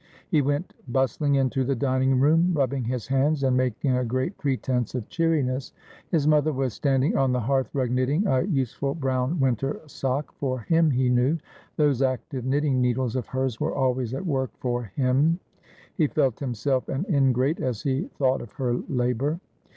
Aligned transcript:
He 0.29 0.41
went 0.41 0.73
bustling 0.91 1.35
into 1.35 1.63
the 1.63 1.75
dining 1.75 2.19
room, 2.19 2.53
rubbing 2.55 2.85
his 2.85 3.05
hands, 3.05 3.43
and 3.43 3.55
making 3.55 3.95
a 3.95 4.03
great 4.03 4.35
pretence 4.35 4.95
of 4.95 5.07
cheeriness. 5.09 5.73
His 6.09 6.27
mother 6.27 6.51
was 6.51 6.73
stand 6.73 7.03
ing 7.03 7.15
on 7.15 7.31
the 7.31 7.39
hearth 7.39 7.69
rug 7.75 7.91
knitting 7.91 8.25
a 8.25 8.41
useful 8.41 8.95
brown 8.95 9.39
winter 9.39 9.79
sock— 9.85 10.31
for 10.39 10.61
him, 10.61 10.89
he 10.89 11.07
knew. 11.07 11.37
Those 11.75 12.01
active 12.01 12.45
knitting 12.45 12.81
needles 12.81 13.15
of 13.15 13.27
hers 13.27 13.59
were 13.59 13.75
always 13.77 14.15
at 14.15 14.25
work 14.25 14.49
for 14.57 14.85
him„ 14.85 15.39
He 15.93 16.07
felt 16.07 16.39
himself 16.39 16.89
an 16.89 17.05
ingrate, 17.07 17.59
as 17.59 17.83
he 17.83 18.05
thought 18.17 18.41
of 18.41 18.53
her 18.53 18.73
labour. 18.89 19.39